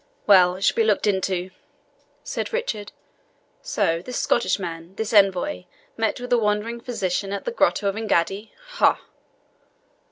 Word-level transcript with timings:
"Well, 0.25 0.55
it 0.55 0.63
shall 0.63 0.77
be 0.77 0.83
looked 0.83 1.05
into," 1.05 1.51
said 2.23 2.51
Richard. 2.51 2.91
"So 3.61 4.01
this 4.01 4.17
Scottish 4.17 4.57
man, 4.57 4.95
this 4.95 5.13
envoy, 5.13 5.65
met 5.95 6.19
with 6.19 6.33
a 6.33 6.39
wandering 6.39 6.81
physician 6.81 7.31
at 7.31 7.45
the 7.45 7.51
grotto 7.51 7.87
of 7.87 7.93
Engaddi 7.95 8.49
ha?" 8.65 8.99